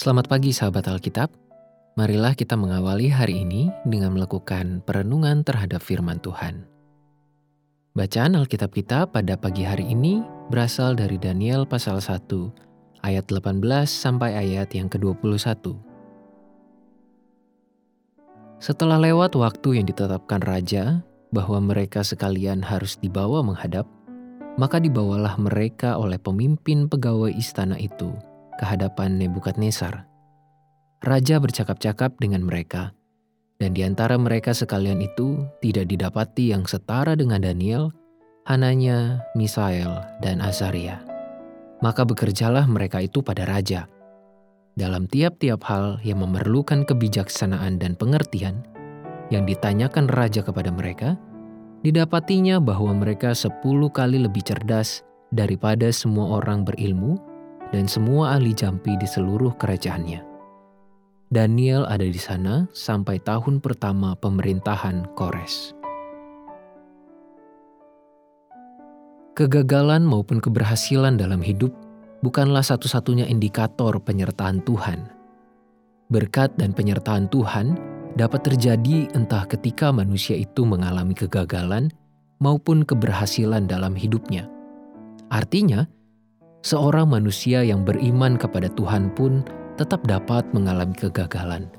Selamat 0.00 0.32
pagi 0.32 0.48
sahabat 0.48 0.88
Alkitab. 0.88 1.28
Marilah 1.92 2.32
kita 2.32 2.56
mengawali 2.56 3.12
hari 3.12 3.44
ini 3.44 3.68
dengan 3.84 4.16
melakukan 4.16 4.80
perenungan 4.88 5.44
terhadap 5.44 5.84
firman 5.84 6.16
Tuhan. 6.24 6.64
Bacaan 7.92 8.32
Alkitab 8.32 8.72
kita 8.72 9.04
pada 9.04 9.36
pagi 9.36 9.60
hari 9.60 9.92
ini 9.92 10.24
berasal 10.48 10.96
dari 10.96 11.20
Daniel 11.20 11.68
pasal 11.68 12.00
1 12.00 12.16
ayat 13.04 13.28
18 13.28 13.60
sampai 13.84 14.40
ayat 14.40 14.72
yang 14.72 14.88
ke-21. 14.88 15.76
Setelah 18.56 18.96
lewat 19.04 19.36
waktu 19.36 19.84
yang 19.84 19.84
ditetapkan 19.84 20.40
raja 20.40 21.04
bahwa 21.28 21.60
mereka 21.60 22.00
sekalian 22.00 22.64
harus 22.64 22.96
dibawa 22.96 23.44
menghadap, 23.44 23.84
maka 24.56 24.80
dibawalah 24.80 25.36
mereka 25.36 26.00
oleh 26.00 26.16
pemimpin 26.16 26.88
pegawai 26.88 27.36
istana 27.36 27.76
itu 27.76 28.16
ke 28.60 28.68
hadapan 28.68 29.16
Nebukadnezar. 29.16 30.04
Raja 31.00 31.40
bercakap-cakap 31.40 32.20
dengan 32.20 32.44
mereka, 32.44 32.92
dan 33.56 33.72
di 33.72 33.80
antara 33.80 34.20
mereka 34.20 34.52
sekalian 34.52 35.00
itu 35.00 35.48
tidak 35.64 35.88
didapati 35.88 36.52
yang 36.52 36.68
setara 36.68 37.16
dengan 37.16 37.40
Daniel, 37.40 37.88
Hananya, 38.44 39.24
Misael, 39.32 40.04
dan 40.20 40.44
Azaria. 40.44 41.00
Maka 41.80 42.04
bekerjalah 42.04 42.68
mereka 42.68 43.00
itu 43.00 43.24
pada 43.24 43.48
raja. 43.48 43.88
Dalam 44.76 45.08
tiap-tiap 45.08 45.64
hal 45.64 45.96
yang 46.04 46.20
memerlukan 46.20 46.84
kebijaksanaan 46.84 47.80
dan 47.80 47.96
pengertian, 47.96 48.60
yang 49.32 49.48
ditanyakan 49.48 50.04
raja 50.12 50.44
kepada 50.44 50.68
mereka, 50.68 51.16
didapatinya 51.80 52.60
bahwa 52.60 52.92
mereka 52.92 53.32
sepuluh 53.32 53.88
kali 53.88 54.20
lebih 54.20 54.44
cerdas 54.44 55.00
daripada 55.32 55.88
semua 55.88 56.36
orang 56.44 56.68
berilmu 56.68 57.16
dan 57.70 57.86
semua 57.86 58.36
ahli 58.38 58.54
jampi 58.54 58.94
di 58.98 59.06
seluruh 59.06 59.54
kerajaannya. 59.58 60.22
Daniel 61.30 61.86
ada 61.86 62.02
di 62.02 62.18
sana 62.18 62.66
sampai 62.74 63.22
tahun 63.22 63.62
pertama 63.62 64.18
pemerintahan 64.18 65.14
Kores. 65.14 65.78
Kegagalan 69.38 70.02
maupun 70.02 70.42
keberhasilan 70.42 71.14
dalam 71.14 71.38
hidup 71.38 71.70
bukanlah 72.20 72.66
satu-satunya 72.66 73.30
indikator 73.30 73.96
penyertaan 74.02 74.60
Tuhan. 74.66 75.06
Berkat 76.10 76.58
dan 76.58 76.74
penyertaan 76.74 77.30
Tuhan 77.30 77.78
dapat 78.18 78.50
terjadi 78.50 79.06
entah 79.14 79.46
ketika 79.46 79.94
manusia 79.94 80.34
itu 80.34 80.66
mengalami 80.66 81.14
kegagalan 81.14 81.94
maupun 82.42 82.82
keberhasilan 82.82 83.70
dalam 83.70 83.94
hidupnya. 83.94 84.50
Artinya, 85.30 85.86
seorang 86.60 87.08
manusia 87.08 87.64
yang 87.64 87.84
beriman 87.84 88.36
kepada 88.36 88.68
Tuhan 88.76 89.12
pun 89.16 89.44
tetap 89.80 90.04
dapat 90.04 90.44
mengalami 90.52 90.92
kegagalan. 90.92 91.72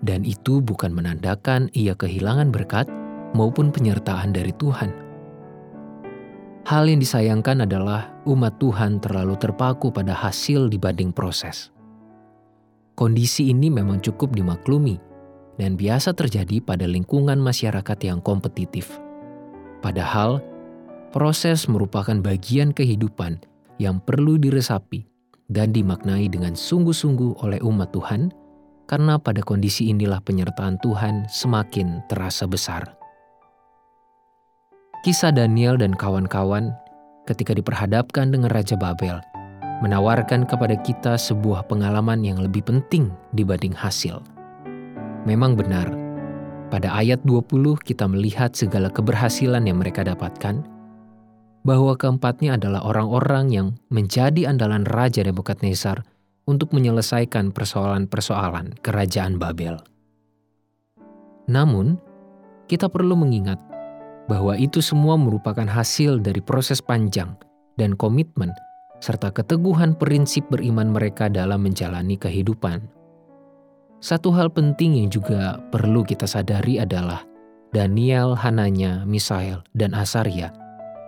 Dan 0.00 0.24
itu 0.24 0.64
bukan 0.64 0.92
menandakan 0.92 1.68
ia 1.76 1.92
kehilangan 1.92 2.48
berkat 2.52 2.88
maupun 3.36 3.68
penyertaan 3.68 4.32
dari 4.32 4.52
Tuhan. 4.56 4.92
Hal 6.68 6.88
yang 6.88 7.00
disayangkan 7.00 7.64
adalah 7.64 8.12
umat 8.28 8.60
Tuhan 8.60 9.00
terlalu 9.00 9.36
terpaku 9.40 9.88
pada 9.92 10.12
hasil 10.12 10.68
dibanding 10.68 11.12
proses. 11.12 11.72
Kondisi 12.96 13.48
ini 13.48 13.72
memang 13.72 14.04
cukup 14.04 14.36
dimaklumi 14.36 15.00
dan 15.56 15.76
biasa 15.76 16.12
terjadi 16.12 16.60
pada 16.60 16.84
lingkungan 16.84 17.40
masyarakat 17.40 17.98
yang 18.04 18.20
kompetitif. 18.20 19.00
Padahal, 19.80 20.44
proses 21.08 21.64
merupakan 21.64 22.16
bagian 22.20 22.76
kehidupan 22.76 23.40
yang 23.80 23.96
perlu 24.04 24.36
diresapi 24.36 25.08
dan 25.48 25.72
dimaknai 25.72 26.28
dengan 26.28 26.52
sungguh-sungguh 26.52 27.40
oleh 27.40 27.58
umat 27.64 27.90
Tuhan, 27.96 28.28
karena 28.84 29.16
pada 29.16 29.40
kondisi 29.40 29.88
inilah 29.88 30.20
penyertaan 30.20 30.76
Tuhan 30.84 31.24
semakin 31.32 32.04
terasa 32.12 32.44
besar. 32.44 32.84
Kisah 35.00 35.32
Daniel 35.32 35.80
dan 35.80 35.96
kawan-kawan 35.96 36.76
ketika 37.24 37.56
diperhadapkan 37.56 38.28
dengan 38.28 38.52
Raja 38.52 38.76
Babel 38.76 39.16
menawarkan 39.80 40.44
kepada 40.44 40.76
kita 40.76 41.16
sebuah 41.16 41.64
pengalaman 41.64 42.20
yang 42.20 42.36
lebih 42.36 42.60
penting 42.68 43.08
dibanding 43.32 43.72
hasil. 43.72 44.20
Memang 45.24 45.56
benar, 45.56 45.88
pada 46.68 46.92
ayat 46.92 47.24
20 47.24 47.80
kita 47.80 48.04
melihat 48.04 48.52
segala 48.52 48.92
keberhasilan 48.92 49.64
yang 49.64 49.80
mereka 49.80 50.04
dapatkan, 50.04 50.60
bahwa 51.60 51.92
keempatnya 51.96 52.56
adalah 52.56 52.80
orang-orang 52.84 53.52
yang 53.52 53.66
menjadi 53.92 54.48
andalan 54.48 54.88
Raja 54.88 55.20
Nebukadnezar 55.20 56.04
untuk 56.48 56.72
menyelesaikan 56.72 57.52
persoalan-persoalan 57.52 58.80
kerajaan 58.80 59.36
Babel. 59.36 59.76
Namun, 61.50 62.00
kita 62.70 62.88
perlu 62.88 63.18
mengingat 63.18 63.60
bahwa 64.30 64.54
itu 64.54 64.78
semua 64.78 65.18
merupakan 65.18 65.66
hasil 65.66 66.22
dari 66.22 66.38
proses 66.38 66.78
panjang 66.78 67.34
dan 67.76 67.98
komitmen 67.98 68.54
serta 69.02 69.32
keteguhan 69.32 69.96
prinsip 69.96 70.46
beriman 70.52 70.92
mereka 70.92 71.26
dalam 71.26 71.64
menjalani 71.64 72.14
kehidupan. 72.14 72.84
Satu 74.00 74.32
hal 74.32 74.48
penting 74.48 74.96
yang 74.96 75.08
juga 75.12 75.60
perlu 75.68 76.00
kita 76.06 76.24
sadari 76.24 76.80
adalah 76.80 77.20
Daniel, 77.74 78.32
Hananya, 78.32 79.04
Misael, 79.04 79.60
dan 79.76 79.92
Asaria 79.92 80.59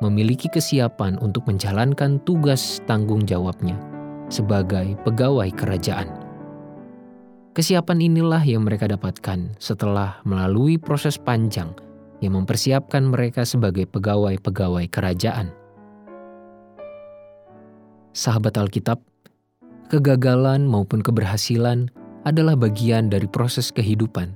memiliki 0.02 0.50
kesiapan 0.50 1.14
untuk 1.22 1.46
menjalankan 1.46 2.18
tugas 2.26 2.82
tanggung 2.90 3.22
jawabnya 3.22 3.78
sebagai 4.26 4.98
pegawai 5.06 5.46
kerajaan. 5.54 6.10
Kesiapan 7.52 7.98
inilah 8.02 8.42
yang 8.42 8.66
mereka 8.66 8.88
dapatkan 8.90 9.54
setelah 9.62 10.18
melalui 10.26 10.80
proses 10.80 11.20
panjang 11.20 11.70
yang 12.24 12.34
mempersiapkan 12.34 13.06
mereka 13.06 13.46
sebagai 13.46 13.84
pegawai-pegawai 13.86 14.88
kerajaan. 14.88 15.52
Sahabat 18.16 18.56
Alkitab, 18.56 19.04
kegagalan 19.92 20.64
maupun 20.64 21.04
keberhasilan 21.04 21.92
adalah 22.24 22.56
bagian 22.56 23.12
dari 23.12 23.28
proses 23.28 23.68
kehidupan. 23.68 24.32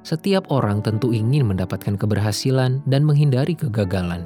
Setiap 0.00 0.48
orang 0.48 0.80
tentu 0.80 1.12
ingin 1.12 1.44
mendapatkan 1.44 2.00
keberhasilan 2.00 2.80
dan 2.88 3.02
menghindari 3.04 3.52
kegagalan. 3.52 4.24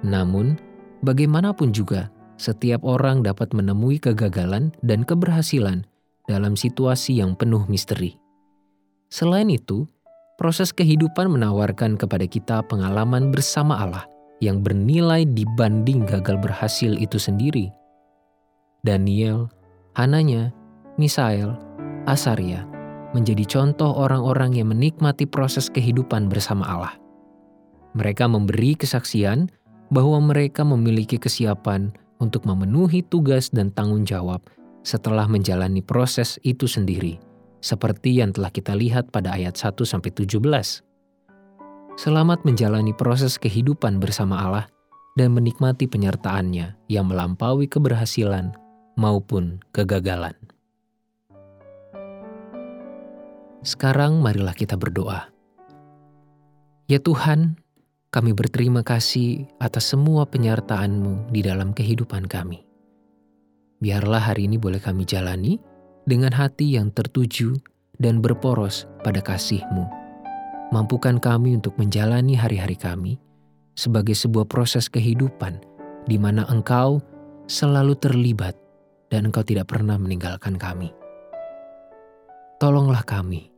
Namun, 0.00 0.56
bagaimanapun 1.04 1.72
juga, 1.76 2.08
setiap 2.40 2.80
orang 2.88 3.20
dapat 3.20 3.52
menemui 3.52 4.00
kegagalan 4.00 4.72
dan 4.80 5.04
keberhasilan 5.04 5.84
dalam 6.24 6.56
situasi 6.56 7.20
yang 7.20 7.36
penuh 7.36 7.68
misteri. 7.68 8.16
Selain 9.12 9.50
itu, 9.52 9.84
proses 10.40 10.72
kehidupan 10.72 11.28
menawarkan 11.28 12.00
kepada 12.00 12.24
kita 12.24 12.64
pengalaman 12.64 13.28
bersama 13.28 13.76
Allah 13.76 14.08
yang 14.40 14.64
bernilai 14.64 15.28
dibanding 15.28 16.08
gagal 16.08 16.40
berhasil 16.40 16.96
itu 16.96 17.20
sendiri. 17.20 17.68
Daniel, 18.80 19.52
Hananya, 20.00 20.48
Misael, 20.96 21.52
Asaria 22.08 22.64
menjadi 23.12 23.44
contoh 23.44 23.92
orang-orang 23.92 24.56
yang 24.56 24.72
menikmati 24.72 25.28
proses 25.28 25.68
kehidupan 25.68 26.30
bersama 26.32 26.64
Allah. 26.64 26.94
Mereka 27.98 28.30
memberi 28.30 28.78
kesaksian 28.78 29.50
bahwa 29.90 30.22
mereka 30.22 30.62
memiliki 30.62 31.18
kesiapan 31.18 31.90
untuk 32.22 32.46
memenuhi 32.46 33.02
tugas 33.02 33.50
dan 33.50 33.74
tanggung 33.74 34.06
jawab 34.06 34.40
setelah 34.86 35.26
menjalani 35.26 35.82
proses 35.84 36.38
itu 36.46 36.64
sendiri, 36.64 37.18
seperti 37.60 38.22
yang 38.22 38.32
telah 38.32 38.48
kita 38.48 38.72
lihat 38.72 39.10
pada 39.12 39.36
ayat 39.36 39.58
1 39.58 39.76
17. 39.76 40.40
Selamat 42.00 42.40
menjalani 42.48 42.96
proses 42.96 43.36
kehidupan 43.36 44.00
bersama 44.00 44.40
Allah 44.40 44.66
dan 45.18 45.36
menikmati 45.36 45.84
penyertaannya 45.84 46.88
yang 46.88 47.04
melampaui 47.10 47.68
keberhasilan 47.68 48.56
maupun 48.96 49.60
kegagalan. 49.74 50.32
Sekarang 53.60 54.24
marilah 54.24 54.56
kita 54.56 54.80
berdoa. 54.80 55.28
Ya 56.88 56.96
Tuhan, 56.96 57.59
kami 58.10 58.34
berterima 58.34 58.82
kasih 58.82 59.46
atas 59.62 59.94
semua 59.94 60.26
penyertaan-Mu 60.26 61.30
di 61.30 61.46
dalam 61.46 61.70
kehidupan 61.70 62.26
kami. 62.26 62.66
Biarlah 63.78 64.34
hari 64.34 64.50
ini 64.50 64.58
boleh 64.58 64.82
kami 64.82 65.06
jalani 65.06 65.62
dengan 66.10 66.34
hati 66.34 66.74
yang 66.74 66.90
tertuju 66.90 67.54
dan 68.02 68.18
berporos 68.18 68.90
pada 69.06 69.22
kasih-Mu. 69.22 69.86
Mampukan 70.74 71.22
kami 71.22 71.54
untuk 71.54 71.78
menjalani 71.78 72.34
hari-hari 72.34 72.74
kami 72.74 73.14
sebagai 73.78 74.18
sebuah 74.18 74.50
proses 74.50 74.90
kehidupan 74.90 75.62
di 76.10 76.18
mana 76.18 76.42
Engkau 76.50 76.98
selalu 77.46 77.94
terlibat 77.94 78.58
dan 79.14 79.30
Engkau 79.30 79.46
tidak 79.46 79.70
pernah 79.70 79.94
meninggalkan 79.94 80.58
kami. 80.58 80.90
Tolonglah 82.58 83.06
kami 83.06 83.54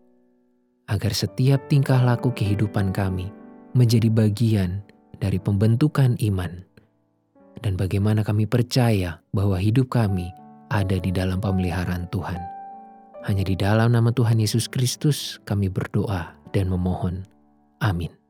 agar 0.92 1.16
setiap 1.16 1.72
tingkah 1.72 2.04
laku 2.04 2.36
kehidupan 2.36 2.92
kami– 2.92 3.32
menjadi 3.72 4.08
bagian 4.12 4.84
dari 5.18 5.40
pembentukan 5.40 6.16
iman, 6.20 6.64
dan 7.64 7.74
bagaimana 7.76 8.22
kami 8.22 8.44
percaya 8.44 9.20
bahwa 9.32 9.56
hidup 9.56 9.92
kami 9.92 10.28
ada 10.72 10.96
di 10.96 11.12
dalam 11.12 11.40
pemeliharaan 11.40 12.08
Tuhan. 12.08 12.40
Hanya 13.22 13.44
di 13.46 13.54
dalam 13.54 13.94
nama 13.94 14.10
Tuhan 14.10 14.42
Yesus 14.42 14.66
Kristus 14.66 15.38
kami 15.46 15.70
berdoa 15.70 16.34
dan 16.50 16.68
memohon. 16.68 17.22
Amin. 17.78 18.21